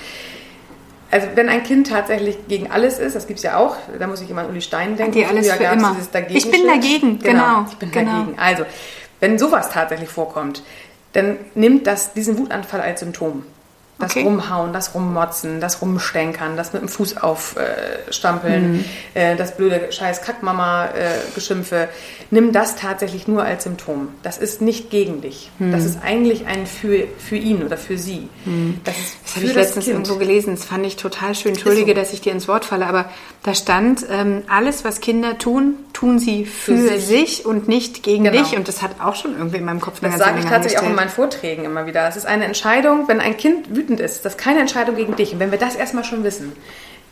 Also 1.11 1.29
wenn 1.35 1.49
ein 1.49 1.63
Kind 1.63 1.89
tatsächlich 1.89 2.47
gegen 2.49 2.71
alles 2.71 2.99
ist, 2.99 3.17
das 3.17 3.27
gibt 3.27 3.39
es 3.39 3.45
ja 3.45 3.57
auch, 3.57 3.77
da 3.99 4.07
muss 4.07 4.21
ich 4.21 4.31
immer 4.31 4.43
an 4.43 4.51
Uli 4.51 4.61
Stein 4.61 4.97
denken. 4.97 5.13
Die 5.13 5.25
alles 5.25 5.51
für 5.51 5.65
immer. 5.65 5.97
Ich 6.29 6.51
bin 6.51 6.67
dagegen, 6.67 7.19
genau. 7.21 7.43
genau. 7.43 7.67
Ich 7.71 7.77
bin 7.77 7.91
genau. 7.91 8.13
dagegen. 8.13 8.39
Also 8.39 8.65
wenn 9.21 9.39
sowas 9.39 9.71
tatsächlich 9.71 10.09
vorkommt, 10.09 10.63
dann 11.13 11.39
nimmt 11.55 11.87
das 11.87 12.13
diesen 12.13 12.37
Wutanfall 12.37 12.81
als 12.81 13.01
Symptom. 13.01 13.45
Das 13.99 14.11
okay. 14.11 14.25
Rumhauen, 14.25 14.73
das 14.73 14.95
Rummotzen, 14.95 15.61
das 15.61 15.81
Rumstänkern, 15.81 16.57
das 16.57 16.73
mit 16.73 16.83
dem 16.83 16.89
Fuß 16.89 17.17
aufstampeln, 17.19 18.73
mhm. 18.73 18.85
äh, 19.15 19.37
das 19.37 19.57
blöde 19.57 19.93
scheiß 19.93 20.23
Kackmama-Geschimpfe. 20.23 21.77
Äh, 21.77 21.89
Nimm 22.31 22.51
das 22.53 22.75
tatsächlich 22.75 23.29
nur 23.29 23.45
als 23.45 23.63
Symptom. 23.63 24.09
Das 24.25 24.39
ist 24.39 24.61
nicht 24.61 24.91
gegen 24.91 25.21
dich. 25.21 25.51
Mhm. 25.61 25.71
Das 25.71 25.85
ist 25.85 25.99
eigentlich 26.03 26.47
ein 26.47 26.67
für, 26.67 27.07
für 27.19 27.37
ihn 27.37 27.63
oder 27.63 27.77
für 27.77 27.97
sie. 27.97 28.29
Mhm. 28.45 28.81
Das, 28.83 28.97
das 29.35 29.43
habe 29.43 29.47
ich 29.47 29.55
letztens 29.55 29.85
kind. 29.85 29.97
irgendwo 29.97 30.17
gelesen. 30.17 30.57
Das 30.57 30.65
fand 30.65 30.85
ich 30.85 30.97
total 30.97 31.35
schön. 31.35 31.53
Entschuldige, 31.53 31.93
so. 31.93 32.01
dass 32.01 32.13
ich 32.13 32.21
dir 32.21 32.33
ins 32.33 32.49
Wort 32.49 32.65
falle, 32.65 32.87
aber 32.87 33.09
da 33.45 33.55
stand, 33.55 34.05
ähm, 34.11 34.43
alles, 34.49 34.85
was 34.85 35.01
Kinder 35.01 35.39
tun, 35.39 35.77
tun 35.93 36.19
sie 36.19 36.45
für, 36.45 36.77
für 36.77 36.99
sich. 36.99 37.37
sich. 37.37 37.47
und 37.47 37.69
nicht 37.69 38.03
gegen 38.03 38.25
genau. 38.25 38.43
dich. 38.43 38.57
Und 38.57 38.67
das 38.67 38.83
hat 38.83 39.01
auch 39.01 39.15
schon 39.15 39.37
irgendwie 39.37 39.59
in 39.59 39.65
meinem 39.65 39.81
Kopf 39.81 40.03
eine 40.03 40.11
Das 40.11 40.21
sage 40.21 40.41
ich 40.41 40.47
tatsächlich 40.47 40.81
auch 40.81 40.87
in 40.87 40.97
meinen 40.97 41.11
Vorträgen 41.11 41.65
immer 41.65 41.87
wieder. 41.87 42.03
Das 42.03 42.17
ist 42.17 42.27
eine 42.27 42.45
Entscheidung, 42.45 43.07
wenn 43.07 43.21
ein 43.21 43.37
Kind 43.37 43.75
wütend 43.75 43.85
wütend 43.85 44.01
ist, 44.01 44.25
das 44.25 44.35
ist 44.35 44.39
keine 44.39 44.61
Entscheidung 44.61 44.97
gegen 44.97 45.17
dich. 45.17 45.33
Und 45.33 45.41
wenn 45.41 45.51
wir 45.51 45.59
das 45.59 45.77
erstmal 45.77 46.05
schon 46.05 46.25
wissen, 46.25 46.53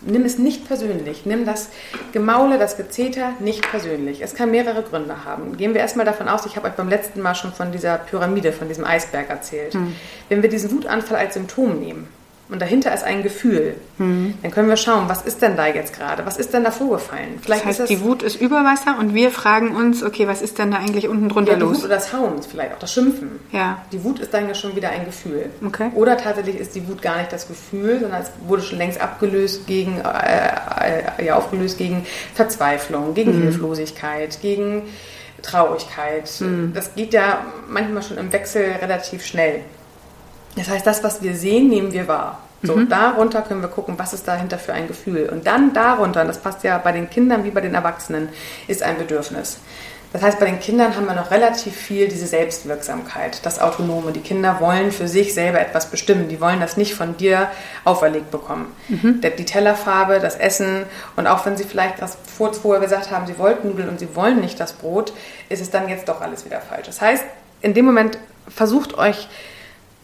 nimm 0.04 0.24
es 0.24 0.38
nicht 0.38 0.66
persönlich. 0.66 1.26
Nimm 1.26 1.44
das 1.44 1.68
Gemaule, 2.12 2.58
das 2.58 2.76
Gezeter 2.76 3.32
nicht 3.40 3.68
persönlich. 3.70 4.22
Es 4.22 4.34
kann 4.34 4.50
mehrere 4.50 4.82
Gründe 4.82 5.24
haben. 5.24 5.56
Gehen 5.56 5.74
wir 5.74 5.80
erstmal 5.80 6.06
davon 6.06 6.28
aus, 6.28 6.46
ich 6.46 6.56
habe 6.56 6.68
euch 6.68 6.74
beim 6.74 6.88
letzten 6.88 7.20
Mal 7.20 7.34
schon 7.34 7.52
von 7.52 7.72
dieser 7.72 7.98
Pyramide, 7.98 8.52
von 8.52 8.68
diesem 8.68 8.84
Eisberg 8.84 9.30
erzählt. 9.30 9.74
Hm. 9.74 9.94
Wenn 10.28 10.42
wir 10.42 10.50
diesen 10.50 10.70
Wutanfall 10.70 11.18
als 11.18 11.34
Symptom 11.34 11.78
nehmen, 11.78 12.08
und 12.52 12.60
dahinter 12.62 12.92
ist 12.94 13.02
ein 13.04 13.22
Gefühl, 13.22 13.74
Mhm. 13.98 14.34
dann 14.42 14.50
können 14.50 14.68
wir 14.68 14.76
schauen, 14.76 15.08
was 15.08 15.22
ist 15.22 15.42
denn 15.42 15.56
da 15.56 15.66
jetzt 15.66 15.94
gerade? 15.96 16.24
Was 16.26 16.36
ist 16.36 16.52
denn 16.52 16.64
da 16.64 16.70
vorgefallen? 16.70 17.34
Das 17.36 17.44
Vielleicht 17.44 17.64
heißt, 17.64 17.80
ist 17.80 17.88
die 17.88 18.00
Wut 18.02 18.22
ist 18.22 18.40
über 18.40 18.64
Wasser 18.64 18.98
und 18.98 19.14
wir 19.14 19.30
fragen 19.30 19.74
uns, 19.74 20.02
okay, 20.02 20.26
was 20.28 20.42
ist 20.42 20.58
denn 20.58 20.70
da 20.70 20.78
eigentlich 20.78 21.08
unten 21.08 21.28
drunter 21.28 21.52
ja, 21.52 21.56
die 21.58 21.62
los? 21.64 21.78
Wut 21.78 21.84
oder 21.86 21.94
das 21.96 22.12
Hauen, 22.12 22.42
vielleicht 22.42 22.74
auch 22.74 22.78
das 22.78 22.92
Schimpfen. 22.92 23.40
Ja. 23.52 23.82
Die 23.92 24.02
Wut 24.04 24.18
ist 24.18 24.32
dann 24.34 24.46
ja 24.48 24.54
schon 24.54 24.76
wieder 24.76 24.90
ein 24.90 25.04
Gefühl. 25.04 25.50
Okay. 25.66 25.90
Oder 25.94 26.16
tatsächlich 26.16 26.56
ist 26.58 26.74
die 26.74 26.86
Wut 26.88 27.00
gar 27.02 27.18
nicht 27.18 27.32
das 27.32 27.48
Gefühl, 27.48 27.98
sondern 28.00 28.22
es 28.22 28.30
wurde 28.46 28.62
schon 28.62 28.78
längst 28.78 29.00
abgelöst 29.00 29.66
gegen, 29.66 30.00
äh, 30.00 31.18
äh, 31.20 31.24
ja, 31.26 31.36
aufgelöst 31.36 31.78
gegen 31.78 32.04
Verzweiflung, 32.34 33.14
gegen 33.14 33.38
Mhm. 33.38 33.42
Hilflosigkeit, 33.42 34.40
gegen 34.42 34.82
Traurigkeit. 35.42 36.30
Mhm. 36.40 36.72
Das 36.74 36.94
geht 36.94 37.12
ja 37.12 37.44
manchmal 37.68 38.02
schon 38.02 38.18
im 38.18 38.32
Wechsel 38.32 38.64
relativ 38.80 39.24
schnell. 39.24 39.60
Das 40.56 40.68
heißt, 40.68 40.86
das, 40.86 41.02
was 41.02 41.22
wir 41.22 41.34
sehen, 41.34 41.68
nehmen 41.68 41.92
wir 41.92 42.08
wahr. 42.08 42.38
So, 42.62 42.76
Mhm. 42.76 42.88
darunter 42.88 43.42
können 43.42 43.60
wir 43.62 43.68
gucken, 43.68 43.94
was 43.98 44.12
ist 44.12 44.28
dahinter 44.28 44.58
für 44.58 44.72
ein 44.72 44.86
Gefühl. 44.86 45.28
Und 45.32 45.46
dann 45.46 45.72
darunter, 45.72 46.20
und 46.20 46.28
das 46.28 46.38
passt 46.38 46.62
ja 46.62 46.78
bei 46.78 46.92
den 46.92 47.10
Kindern 47.10 47.42
wie 47.44 47.50
bei 47.50 47.60
den 47.60 47.74
Erwachsenen, 47.74 48.28
ist 48.68 48.82
ein 48.82 48.98
Bedürfnis. 48.98 49.58
Das 50.12 50.20
heißt, 50.22 50.38
bei 50.38 50.44
den 50.44 50.60
Kindern 50.60 50.94
haben 50.94 51.06
wir 51.06 51.14
noch 51.14 51.30
relativ 51.30 51.74
viel 51.74 52.06
diese 52.06 52.26
Selbstwirksamkeit, 52.26 53.44
das 53.46 53.58
Autonome. 53.58 54.12
Die 54.12 54.20
Kinder 54.20 54.58
wollen 54.60 54.92
für 54.92 55.08
sich 55.08 55.32
selber 55.32 55.58
etwas 55.58 55.86
bestimmen. 55.86 56.28
Die 56.28 56.38
wollen 56.38 56.60
das 56.60 56.76
nicht 56.76 56.94
von 56.94 57.16
dir 57.16 57.48
auferlegt 57.84 58.30
bekommen. 58.30 58.66
Der- 58.88 59.30
Die 59.30 59.46
Tellerfarbe, 59.46 60.20
das 60.20 60.36
Essen 60.36 60.82
und 61.16 61.26
auch 61.26 61.46
wenn 61.46 61.56
sie 61.56 61.64
vielleicht 61.64 62.00
das 62.02 62.18
vor- 62.36 62.52
vorher 62.52 62.82
gesagt 62.82 63.10
haben, 63.10 63.26
sie 63.26 63.38
wollten 63.38 63.68
Nudeln 63.70 63.88
und 63.88 63.98
sie 63.98 64.14
wollen 64.14 64.40
nicht 64.40 64.60
das 64.60 64.74
Brot, 64.74 65.14
ist 65.48 65.62
es 65.62 65.70
dann 65.70 65.88
jetzt 65.88 66.06
doch 66.10 66.20
alles 66.20 66.44
wieder 66.44 66.60
falsch. 66.60 66.86
Das 66.86 67.00
heißt, 67.00 67.24
in 67.62 67.72
dem 67.72 67.86
Moment 67.86 68.18
versucht 68.48 68.98
euch 68.98 69.28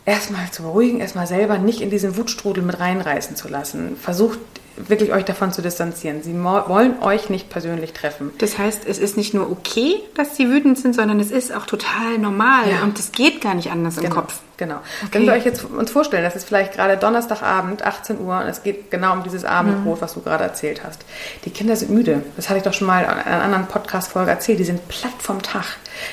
erstmal 0.08 0.50
zu 0.50 0.62
beruhigen, 0.62 1.00
erstmal 1.00 1.26
selber 1.26 1.58
nicht 1.58 1.80
in 1.80 1.90
diesen 1.90 2.16
Wutstrudel 2.16 2.64
mit 2.64 2.80
reinreißen 2.80 3.36
zu 3.36 3.48
lassen. 3.48 3.96
Versucht 3.96 4.38
wirklich 4.86 5.12
euch 5.12 5.24
davon 5.24 5.52
zu 5.52 5.62
distanzieren. 5.62 6.22
Sie 6.22 6.34
wollen 6.42 7.02
euch 7.02 7.30
nicht 7.30 7.50
persönlich 7.50 7.92
treffen. 7.92 8.30
Das 8.38 8.58
heißt, 8.58 8.86
es 8.86 8.98
ist 8.98 9.16
nicht 9.16 9.34
nur 9.34 9.50
okay, 9.50 9.96
dass 10.14 10.36
sie 10.36 10.48
wütend 10.50 10.78
sind, 10.78 10.94
sondern 10.94 11.18
es 11.20 11.30
ist 11.30 11.52
auch 11.54 11.66
total 11.66 12.18
normal 12.18 12.70
Ja. 12.70 12.82
und 12.84 12.98
es 12.98 13.12
geht 13.12 13.40
gar 13.40 13.54
nicht 13.54 13.70
anders 13.70 13.96
im 13.96 14.04
Genau, 14.04 14.14
Kopf. 14.14 14.38
Genau. 14.56 14.76
Okay. 15.04 15.08
Wenn 15.12 15.26
wir 15.26 15.32
euch 15.34 15.44
jetzt 15.44 15.64
uns 15.64 15.90
vorstellen, 15.90 16.24
das 16.24 16.34
ist 16.34 16.46
vielleicht 16.46 16.72
gerade 16.74 16.96
Donnerstagabend, 16.96 17.82
18 17.84 18.18
Uhr, 18.20 18.38
und 18.38 18.46
es 18.48 18.62
geht 18.64 18.90
genau 18.90 19.12
um 19.12 19.22
dieses 19.22 19.44
Abendbrot, 19.44 20.00
was 20.02 20.14
du 20.14 20.20
gerade 20.20 20.42
erzählt 20.44 20.82
hast. 20.84 21.04
Die 21.44 21.50
Kinder 21.50 21.76
sind 21.76 21.90
müde. 21.92 22.22
Das 22.36 22.48
hatte 22.48 22.58
ich 22.58 22.64
doch 22.64 22.72
schon 22.74 22.88
mal 22.88 23.02
in 23.04 23.08
einer 23.08 23.42
anderen 23.44 23.66
Podcast-Folge 23.66 24.30
erzählt. 24.30 24.58
Die 24.58 24.64
sind 24.64 24.88
platt 24.88 25.12
vom 25.20 25.42
Tag. 25.42 25.64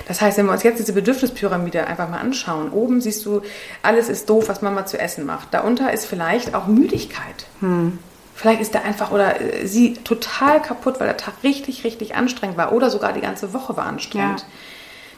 Das 0.07 0.21
heißt, 0.21 0.37
wenn 0.37 0.45
wir 0.45 0.51
uns 0.51 0.61
jetzt 0.63 0.77
diese 0.79 0.93
Bedürfnispyramide 0.93 1.87
einfach 1.87 2.07
mal 2.09 2.19
anschauen, 2.19 2.69
oben 2.71 3.01
siehst 3.01 3.25
du, 3.25 3.41
alles 3.81 4.09
ist 4.09 4.29
doof, 4.29 4.47
was 4.47 4.61
Mama 4.61 4.85
zu 4.85 4.99
essen 4.99 5.25
macht. 5.25 5.51
Darunter 5.53 5.91
ist 5.91 6.05
vielleicht 6.05 6.53
auch 6.53 6.67
Müdigkeit. 6.67 7.45
Vielleicht 8.35 8.59
ist 8.59 8.73
der 8.73 8.83
einfach 8.83 9.11
oder 9.11 9.39
äh, 9.39 9.65
sie 9.65 9.93
total 9.93 10.61
kaputt, 10.61 10.99
weil 10.99 11.07
der 11.07 11.17
Tag 11.17 11.35
richtig, 11.43 11.85
richtig 11.85 12.15
anstrengend 12.15 12.57
war 12.57 12.73
oder 12.73 12.89
sogar 12.89 13.13
die 13.13 13.21
ganze 13.21 13.53
Woche 13.53 13.77
war 13.77 13.85
anstrengend. 13.85 14.41
Ja. 14.41 14.45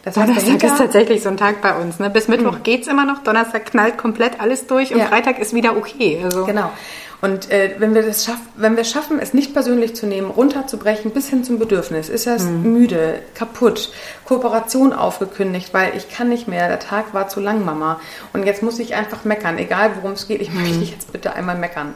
Das 0.03 0.15
heißt, 0.15 0.29
Donnerstag 0.29 0.63
ist 0.63 0.77
tatsächlich 0.77 1.23
so 1.23 1.29
ein 1.29 1.35
Tag 1.35 1.61
bei 1.61 1.75
uns. 1.75 1.99
Ne? 1.99 2.09
Bis 2.09 2.27
Mittwoch 2.27 2.63
geht's 2.63 2.87
immer 2.87 3.05
noch, 3.05 3.23
Donnerstag 3.23 3.65
knallt 3.65 3.97
komplett 3.97 4.39
alles 4.39 4.67
durch 4.67 4.93
und 4.93 4.99
Ja. 4.99 5.07
Freitag 5.07 5.39
ist 5.39 5.53
wieder 5.53 5.75
okay. 5.75 6.21
Also, 6.23 6.45
Genau. 6.45 6.71
Und 7.19 7.49
äh, 7.49 7.75
wenn 7.79 7.95
wir 7.95 8.03
das 8.03 8.25
schaffen, 8.25 8.47
wenn 8.55 8.75
wir 8.75 8.81
es 8.81 8.91
schaffen, 8.91 9.19
es 9.19 9.33
nicht 9.33 9.51
persönlich 9.51 9.95
zu 9.95 10.05
nehmen, 10.05 10.29
runterzubrechen 10.29 11.09
bis 11.11 11.27
hin 11.29 11.43
zum 11.43 11.57
Bedürfnis, 11.57 12.09
ist 12.09 12.27
er 12.27 12.39
müde, 12.39 13.21
kaputt, 13.33 13.91
Kooperation 14.25 14.93
aufgekündigt, 14.93 15.73
weil 15.73 15.97
ich 15.97 16.09
kann 16.09 16.29
nicht 16.29 16.47
mehr, 16.47 16.67
der 16.67 16.79
Tag 16.79 17.15
war 17.15 17.27
zu 17.27 17.39
lang, 17.39 17.65
Mama. 17.65 17.99
Und 18.33 18.45
jetzt 18.45 18.61
muss 18.61 18.77
ich 18.77 18.93
einfach 18.93 19.25
meckern, 19.25 19.57
egal 19.57 19.91
worum 19.95 20.11
es 20.11 20.27
geht, 20.27 20.41
ich 20.41 20.53
möchte 20.53 20.77
dich 20.77 20.91
jetzt 20.91 21.11
bitte 21.11 21.33
einmal 21.33 21.57
meckern. 21.57 21.95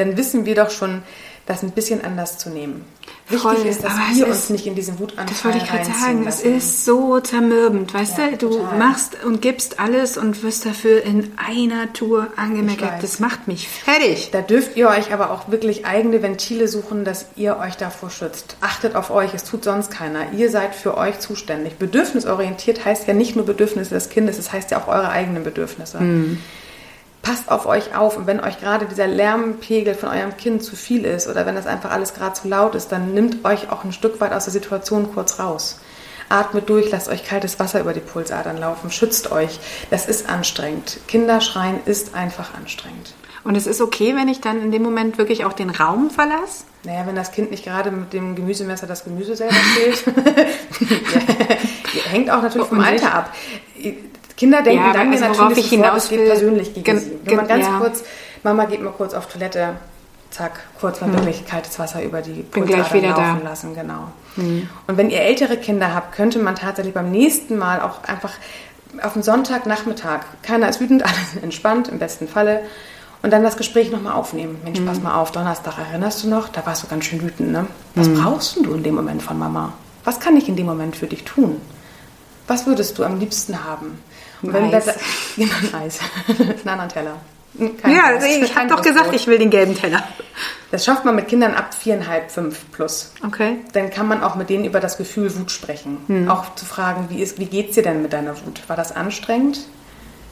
Dann 0.00 0.16
wissen 0.16 0.46
wir 0.46 0.54
doch 0.54 0.70
schon, 0.70 1.02
das 1.44 1.62
ein 1.62 1.72
bisschen 1.72 2.02
anders 2.02 2.38
zu 2.38 2.48
nehmen. 2.48 2.84
Wichtig 3.28 3.42
Voll, 3.42 3.66
ist, 3.66 3.84
dass 3.84 3.92
wir 4.14 4.26
ist- 4.26 4.32
uns 4.32 4.50
nicht 4.50 4.66
in 4.66 4.74
diesen 4.74 4.98
Wutanfall 4.98 5.26
Das 5.26 5.44
wollte 5.44 5.58
ich 5.58 5.66
gerade 5.66 5.84
sagen. 5.84 6.26
Es 6.26 6.40
ist 6.40 6.84
so 6.86 7.20
zermürbend, 7.20 7.92
weißt 7.92 8.16
Ja, 8.18 8.28
du? 8.30 8.36
Du 8.36 8.48
total. 8.58 8.78
machst 8.78 9.16
und 9.24 9.42
gibst 9.42 9.78
alles 9.78 10.16
und 10.16 10.42
wirst 10.42 10.64
dafür 10.64 11.02
in 11.02 11.32
einer 11.36 11.92
Tour 11.92 12.28
angemeckert. 12.36 13.02
Das 13.02 13.20
macht 13.20 13.46
mich 13.46 13.68
fertig. 13.68 14.30
Da 14.32 14.40
dürft 14.42 14.76
ihr 14.76 14.88
euch 14.88 15.12
aber 15.12 15.32
auch 15.32 15.50
wirklich 15.50 15.84
eigene 15.86 16.22
Ventile 16.22 16.66
suchen, 16.66 17.04
dass 17.04 17.26
ihr 17.36 17.58
euch 17.58 17.76
davor 17.76 18.08
schützt. 18.10 18.56
Achtet 18.62 18.94
auf 18.94 19.10
euch, 19.10 19.34
es 19.34 19.44
tut 19.44 19.64
sonst 19.64 19.90
keiner. 19.90 20.32
Ihr 20.32 20.50
seid 20.50 20.74
für 20.74 20.96
euch 20.96 21.18
zuständig. 21.18 21.74
Bedürfnisorientiert 21.78 22.84
heißt 22.86 23.06
ja 23.06 23.12
nicht 23.12 23.36
nur 23.36 23.44
Bedürfnisse 23.44 23.92
des 23.94 24.08
Kindes, 24.08 24.38
es 24.38 24.50
heißt 24.52 24.70
ja 24.70 24.80
auch 24.82 24.88
eure 24.88 25.10
eigenen 25.10 25.44
Bedürfnisse. 25.44 25.98
Passt 27.22 27.50
auf 27.50 27.66
euch 27.66 27.94
auf 27.94 28.16
und 28.16 28.26
wenn 28.26 28.40
euch 28.40 28.60
gerade 28.60 28.86
dieser 28.86 29.06
Lärmpegel 29.06 29.94
von 29.94 30.08
eurem 30.08 30.36
Kind 30.38 30.62
zu 30.64 30.74
viel 30.74 31.04
ist 31.04 31.28
oder 31.28 31.44
wenn 31.44 31.54
das 31.54 31.66
einfach 31.66 31.90
alles 31.90 32.14
gerade 32.14 32.32
zu 32.32 32.48
laut 32.48 32.74
ist, 32.74 32.90
dann 32.92 33.12
nimmt 33.12 33.44
euch 33.44 33.70
auch 33.70 33.84
ein 33.84 33.92
Stück 33.92 34.20
weit 34.20 34.32
aus 34.32 34.44
der 34.44 34.52
Situation 34.52 35.12
kurz 35.12 35.38
raus. 35.38 35.78
Atmet 36.30 36.68
durch, 36.68 36.90
lasst 36.90 37.08
euch 37.08 37.24
kaltes 37.24 37.58
Wasser 37.58 37.80
über 37.80 37.92
die 37.92 38.00
Pulsadern 38.00 38.56
laufen, 38.56 38.90
schützt 38.90 39.32
euch. 39.32 39.58
Das 39.90 40.06
ist 40.06 40.28
anstrengend. 40.30 40.98
Kinderschreien 41.08 41.80
ist 41.84 42.14
einfach 42.14 42.54
anstrengend. 42.54 43.14
Und 43.42 43.56
es 43.56 43.66
ist 43.66 43.80
okay, 43.80 44.14
wenn 44.16 44.28
ich 44.28 44.40
dann 44.40 44.62
in 44.62 44.70
dem 44.70 44.82
Moment 44.82 45.18
wirklich 45.18 45.44
auch 45.44 45.52
den 45.54 45.70
Raum 45.70 46.10
verlasse? 46.10 46.64
Naja, 46.84 47.02
wenn 47.06 47.16
das 47.16 47.32
Kind 47.32 47.50
nicht 47.50 47.64
gerade 47.64 47.90
mit 47.90 48.12
dem 48.12 48.34
Gemüsemesser 48.36 48.86
das 48.86 49.04
Gemüse 49.04 49.34
selber 49.36 49.54
schält. 49.74 50.04
Hängt 52.10 52.30
auch 52.30 52.42
natürlich 52.42 52.68
vom 52.68 52.78
Und 52.78 52.84
Alter 52.84 53.14
ab. 53.14 53.34
Kinder 54.36 54.62
denken 54.62 54.84
Ja, 54.86 54.92
dann 54.92 55.10
also 55.12 55.24
ja 55.24 55.30
worauf 55.30 55.40
natürlich 55.48 55.64
ich 55.66 55.70
hinaus 55.70 56.10
will- 56.10 56.26
persönlich 56.26 56.74
gegen 56.74 56.84
Wenn 57.24 57.36
man 57.36 57.48
ganz 57.48 57.64
ja. 57.66 57.78
kurz, 57.78 58.02
Mama 58.42 58.64
geht 58.64 58.82
mal 58.82 58.92
kurz 58.92 59.14
auf 59.14 59.26
Toilette, 59.26 59.70
zack, 60.30 60.60
kurz 60.80 61.00
mal 61.00 61.12
wirklich 61.12 61.44
kaltes 61.46 61.78
Wasser 61.78 62.02
über 62.02 62.22
die 62.22 62.34
Hm. 62.34 62.50
Pulsadern 62.50 62.92
wieder 62.92 63.08
da. 63.12 63.16
Hm. 63.16 63.24
laufen 63.32 63.44
lassen, 63.44 63.74
genau. 63.74 64.04
Und 64.86 64.96
wenn 64.96 65.10
ihr 65.10 65.20
ältere 65.20 65.56
Kinder 65.56 65.94
habt, 65.94 66.14
könnte 66.14 66.38
man 66.38 66.54
tatsächlich 66.54 66.94
beim 66.94 67.10
nächsten 67.10 67.58
Mal 67.58 67.80
auch 67.80 68.04
einfach 68.04 68.32
auf 69.02 69.12
den 69.14 69.22
Sonntagnachmittag, 69.22 70.20
keiner 70.42 70.68
ist 70.68 70.80
wütend, 70.80 71.02
alle 71.04 71.14
sind 71.32 71.42
entspannt, 71.44 71.88
im 71.88 71.98
besten 71.98 72.28
Falle, 72.28 72.62
und 73.22 73.30
dann 73.32 73.42
das 73.42 73.56
Gespräch 73.58 73.90
nochmal 73.92 74.14
aufnehmen. 74.14 74.58
Mensch, 74.64 74.78
Hm. 74.78 74.86
pass 74.86 75.00
mal 75.02 75.14
auf, 75.20 75.30
Donnerstag, 75.32 75.74
erinnerst 75.78 76.24
du 76.24 76.28
noch? 76.28 76.48
Da 76.48 76.64
warst 76.64 76.82
du 76.84 76.86
ganz 76.86 77.04
schön 77.04 77.20
wütend, 77.22 77.52
ne? 77.52 77.66
Was 77.94 78.06
Hm. 78.06 78.14
brauchst 78.14 78.56
denn 78.56 78.62
du 78.62 78.72
in 78.74 78.82
dem 78.82 78.94
Moment 78.94 79.22
von 79.22 79.38
Mama? 79.38 79.72
Was 80.04 80.20
kann 80.20 80.36
ich 80.36 80.48
in 80.48 80.56
dem 80.56 80.64
Moment 80.66 80.96
für 80.96 81.06
dich 81.06 81.24
tun? 81.24 81.60
Was 82.50 82.66
würdest 82.66 82.98
du 82.98 83.04
am 83.04 83.20
liebsten 83.20 83.64
haben? 83.64 83.98
Und 84.42 84.54
Ein 84.56 84.70
wir 84.72 84.76
Eis. 84.78 84.86
da- 84.86 84.94
Genau, 85.36 85.52
ein 85.72 85.74
Eis. 85.82 85.98
einen 86.28 86.68
anderen 86.68 86.88
Teller. 86.90 87.16
Kein 87.80 87.94
ja, 87.94 88.04
Eis, 88.06 88.24
ich 88.24 88.56
habe 88.56 88.68
doch 88.68 88.82
gesagt, 88.82 89.14
ich 89.14 89.26
will 89.28 89.38
den 89.38 89.50
gelben 89.50 89.76
Teller. 89.76 90.02
Das 90.72 90.84
schafft 90.84 91.04
man 91.04 91.14
mit 91.14 91.28
Kindern 91.28 91.54
ab 91.54 91.74
viereinhalb, 91.74 92.30
fünf 92.30 92.70
plus 92.72 93.12
Okay. 93.24 93.58
dann 93.72 93.90
kann 93.90 94.08
man 94.08 94.22
auch 94.22 94.34
mit 94.34 94.50
denen 94.50 94.64
über 94.64 94.80
das 94.80 94.96
Gefühl 94.98 95.36
Wut 95.38 95.50
sprechen. 95.52 95.98
Hm. 96.08 96.28
Auch 96.30 96.54
zu 96.56 96.64
fragen, 96.64 97.06
wie, 97.10 97.20
ist, 97.22 97.38
wie 97.38 97.46
geht's 97.46 97.74
dir 97.76 97.82
denn 97.84 98.02
mit 98.02 98.12
deiner 98.12 98.36
Wut? 98.44 98.62
War 98.68 98.76
das 98.76 98.90
anstrengend? 98.94 99.60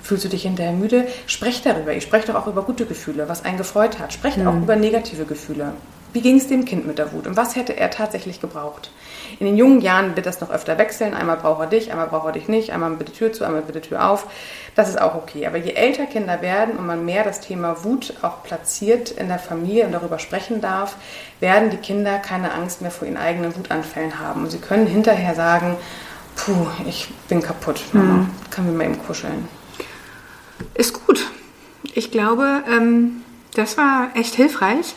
Fühlst 0.03 0.25
du 0.25 0.29
dich 0.29 0.43
hinterher 0.43 0.73
müde? 0.73 1.07
Sprecht 1.27 1.67
darüber. 1.67 1.93
Ich 1.93 2.03
spreche 2.05 2.29
doch 2.33 2.35
auch 2.37 2.47
über 2.49 2.63
gute 2.63 2.85
Gefühle, 2.87 3.29
was 3.29 3.45
einen 3.45 3.59
gefreut 3.59 3.99
hat. 4.01 4.13
Sprecht 4.13 4.37
Hm. 4.39 4.49
auch 4.49 4.55
über 4.57 4.75
negative 4.77 5.25
Gefühle. 5.25 5.73
Wie 6.13 6.21
ging 6.21 6.39
es 6.39 6.49
dem 6.49 6.65
Kind 6.65 6.87
mit 6.87 6.99
der 6.99 7.13
Wut 7.13 7.27
und 7.27 7.37
was 7.37 7.55
hätte 7.57 7.77
er 7.77 7.91
tatsächlich 7.91 8.41
gebraucht? 8.41 8.91
In 9.41 9.47
den 9.47 9.57
jungen 9.57 9.81
Jahren 9.81 10.17
wird 10.17 10.27
das 10.27 10.41
noch 10.41 10.51
öfter 10.51 10.79
wechseln. 10.79 11.15
Einmal 11.15 11.37
braucht 11.37 11.61
er 11.61 11.67
dich, 11.67 11.91
einmal 11.91 12.09
braucht 12.09 12.27
er 12.27 12.33
dich 12.33 12.49
nicht, 12.49 12.73
einmal 12.73 12.91
bitte 12.91 13.13
Tür 13.13 13.33
zu, 13.33 13.45
einmal 13.45 13.63
bitte 13.63 13.81
Tür 13.81 14.09
auf. 14.09 14.27
Das 14.75 14.89
ist 14.89 15.01
auch 15.01 15.15
okay. 15.15 15.47
Aber 15.47 15.59
je 15.59 15.73
älter 15.73 16.07
Kinder 16.07 16.41
werden 16.41 16.77
und 16.77 16.87
man 16.87 17.05
mehr 17.05 17.25
das 17.25 17.41
Thema 17.41 17.85
Wut 17.85 18.15
auch 18.23 18.43
platziert 18.43 19.11
in 19.11 19.29
der 19.29 19.39
Familie 19.39 19.87
und 19.87 19.93
darüber 19.93 20.19
sprechen 20.19 20.61
darf, 20.61 20.97
werden 21.41 21.71
die 21.71 21.77
Kinder 21.77 22.19
keine 22.19 22.53
Angst 22.53 22.81
mehr 22.81 22.91
vor 22.91 23.07
ihren 23.07 23.17
eigenen 23.17 23.55
Wutanfällen 23.55 24.19
haben. 24.19 24.45
Und 24.45 24.51
sie 24.51 24.59
können 24.59 24.87
hinterher 24.87 25.35
sagen, 25.35 25.77
puh, 26.35 26.67
ich 26.87 27.09
bin 27.29 27.43
kaputt, 27.43 27.83
Mama, 27.93 28.27
können 28.51 28.69
wir 28.69 28.75
mal 28.75 28.85
eben 28.85 28.99
kuscheln. 29.07 29.49
Ist 30.75 31.07
gut. 31.07 31.27
Ich 31.95 32.11
glaube, 32.11 32.65
ähm, 32.69 33.23
das 33.55 33.77
war 33.77 34.11
echt 34.15 34.35
hilfreich. 34.35 34.95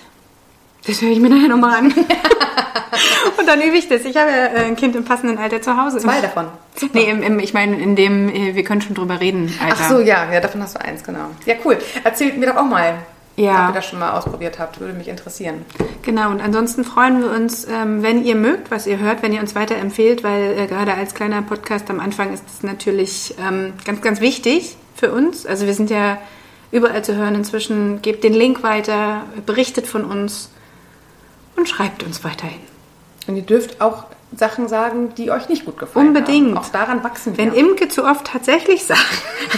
Das 0.87 1.01
höre 1.01 1.11
ich 1.11 1.19
mir 1.19 1.29
nachher 1.29 1.47
nochmal 1.49 1.75
an. 1.77 1.93
Und 3.37 3.47
dann 3.47 3.61
übe 3.61 3.77
ich 3.77 3.87
das. 3.87 4.03
Ich 4.03 4.17
habe 4.17 4.29
ja 4.31 4.45
äh, 4.47 4.65
ein 4.65 4.75
Kind 4.75 4.95
im 4.95 5.05
passenden 5.05 5.37
Alter 5.37 5.61
zu 5.61 5.77
Hause. 5.77 5.99
Zwei 5.99 6.21
davon. 6.21 6.47
Nee, 6.93 7.09
im, 7.09 7.21
im, 7.21 7.39
ich 7.39 7.53
meine, 7.53 7.79
in 7.79 7.95
dem, 7.95 8.29
äh, 8.29 8.55
wir 8.55 8.63
können 8.63 8.81
schon 8.81 8.95
drüber 8.95 9.19
reden, 9.19 9.53
Alter. 9.63 9.75
Ach 9.79 9.89
so, 9.89 9.99
ja, 9.99 10.31
ja, 10.31 10.39
davon 10.39 10.61
hast 10.61 10.75
du 10.75 10.81
eins, 10.81 11.03
genau. 11.03 11.25
Ja, 11.45 11.55
cool. 11.65 11.77
Erzählt 12.03 12.37
mir 12.37 12.47
doch 12.47 12.55
auch 12.57 12.65
mal, 12.65 12.95
Ja. 13.35 13.65
ob 13.65 13.69
ihr 13.71 13.75
das 13.75 13.85
schon 13.87 13.99
mal 13.99 14.11
ausprobiert 14.11 14.59
habt. 14.59 14.79
Würde 14.79 14.93
mich 14.93 15.07
interessieren. 15.07 15.65
Genau, 16.03 16.29
und 16.31 16.41
ansonsten 16.41 16.83
freuen 16.83 17.21
wir 17.21 17.31
uns, 17.31 17.67
ähm, 17.67 18.01
wenn 18.03 18.23
ihr 18.25 18.35
mögt, 18.35 18.71
was 18.71 18.87
ihr 18.87 18.97
hört, 18.99 19.21
wenn 19.21 19.33
ihr 19.33 19.41
uns 19.41 19.53
weiterempfehlt, 19.55 20.23
weil 20.23 20.57
äh, 20.57 20.67
gerade 20.67 20.93
als 20.95 21.13
kleiner 21.13 21.41
Podcast 21.43 21.89
am 21.89 21.99
Anfang 21.99 22.33
ist 22.33 22.43
es 22.51 22.63
natürlich 22.63 23.35
ähm, 23.47 23.73
ganz, 23.85 24.01
ganz 24.01 24.19
wichtig 24.21 24.75
für 24.95 25.11
uns. 25.11 25.45
Also 25.45 25.67
wir 25.67 25.73
sind 25.75 25.89
ja 25.91 26.17
überall 26.71 27.03
zu 27.03 27.15
hören 27.15 27.35
inzwischen. 27.35 28.01
Gebt 28.01 28.23
den 28.23 28.33
Link 28.33 28.63
weiter, 28.63 29.23
berichtet 29.45 29.85
von 29.87 30.05
uns 30.05 30.49
und 31.55 31.67
schreibt 31.69 32.03
uns 32.03 32.23
weiterhin. 32.23 32.59
Und 33.27 33.35
ihr 33.35 33.43
dürft 33.43 33.81
auch 33.81 34.05
Sachen 34.35 34.67
sagen, 34.67 35.13
die 35.15 35.29
euch 35.29 35.49
nicht 35.49 35.65
gut 35.65 35.77
gefallen 35.77 36.07
Unbedingt. 36.07 36.55
haben. 36.55 36.57
Auch 36.57 36.69
daran 36.69 37.03
wachsen 37.03 37.37
wir. 37.37 37.45
Wenn 37.45 37.53
Imke 37.53 37.89
zu 37.89 38.05
oft 38.05 38.25
tatsächlich 38.25 38.83
sagt, 38.83 39.01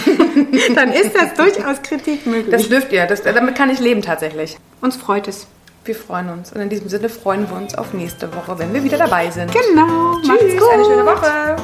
dann 0.74 0.92
ist 0.92 1.14
das 1.14 1.34
durchaus 1.34 1.82
Kritik 1.82 2.26
möglich. 2.26 2.50
das 2.50 2.68
dürft 2.68 2.92
ihr, 2.92 3.06
das, 3.06 3.22
damit 3.22 3.54
kann 3.54 3.70
ich 3.70 3.78
leben 3.78 4.02
tatsächlich. 4.02 4.56
Uns 4.80 4.96
freut 4.96 5.28
es. 5.28 5.46
Wir 5.84 5.94
freuen 5.94 6.30
uns. 6.30 6.50
Und 6.52 6.60
in 6.60 6.70
diesem 6.70 6.88
Sinne 6.88 7.08
freuen 7.08 7.48
wir 7.48 7.56
uns 7.56 7.74
auf 7.74 7.92
nächste 7.92 8.34
Woche, 8.34 8.58
wenn 8.58 8.72
wir 8.72 8.82
wieder 8.82 8.96
dabei 8.96 9.30
sind. 9.30 9.52
Genau. 9.52 10.18
Macht's 10.26 10.40
Tschüss, 10.40 10.58
gut. 10.58 10.72
eine 10.72 10.84
schöne 10.84 11.04
Woche. 11.06 11.56